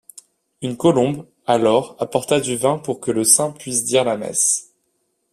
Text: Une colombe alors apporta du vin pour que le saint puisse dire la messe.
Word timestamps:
Une 0.63 0.77
colombe 0.77 1.27
alors 1.45 1.95
apporta 1.99 2.39
du 2.39 2.55
vin 2.57 2.79
pour 2.79 2.99
que 2.99 3.11
le 3.11 3.23
saint 3.23 3.51
puisse 3.51 3.83
dire 3.83 4.03
la 4.03 4.17
messe. 4.17 4.73